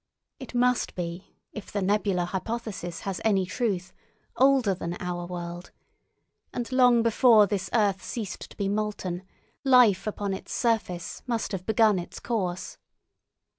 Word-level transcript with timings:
It 0.39 0.55
must 0.55 0.95
be, 0.95 1.35
if 1.53 1.71
the 1.71 1.83
nebular 1.83 2.25
hypothesis 2.25 3.01
has 3.01 3.21
any 3.23 3.45
truth, 3.45 3.93
older 4.35 4.73
than 4.73 4.95
our 4.99 5.27
world; 5.27 5.69
and 6.51 6.71
long 6.71 7.03
before 7.03 7.45
this 7.45 7.69
earth 7.71 8.03
ceased 8.03 8.49
to 8.49 8.57
be 8.57 8.67
molten, 8.67 9.21
life 9.63 10.07
upon 10.07 10.33
its 10.33 10.53
surface 10.53 11.21
must 11.27 11.51
have 11.51 11.67
begun 11.67 11.99
its 11.99 12.19
course. 12.19 12.79